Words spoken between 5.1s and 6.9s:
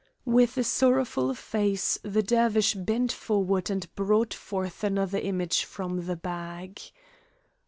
image from the bag.